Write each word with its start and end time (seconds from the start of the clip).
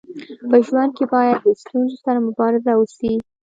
په 0.49 0.57
ژوند 0.67 0.91
کي 0.97 1.05
باید 1.13 1.37
د 1.45 1.47
ستونزو 1.61 1.95
سره 2.05 2.19
مبارزه 2.27 2.71
وسي. 2.75 3.13